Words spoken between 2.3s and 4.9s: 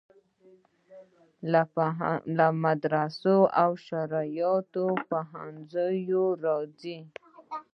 له مدرسو او شرعیاتو